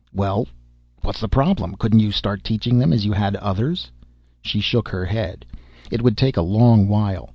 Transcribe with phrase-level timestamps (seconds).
[0.15, 0.47] "Well,
[1.03, 1.75] what was the problem?
[1.75, 3.91] Couldn't you start teaching them as you had others?"
[4.41, 5.45] She shook her head.
[5.91, 7.29] "It would take a long while.